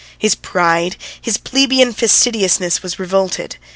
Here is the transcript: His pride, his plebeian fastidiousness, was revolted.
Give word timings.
His 0.17 0.33
pride, 0.33 0.95
his 1.21 1.37
plebeian 1.37 1.93
fastidiousness, 1.93 2.81
was 2.81 2.97
revolted. 2.97 3.57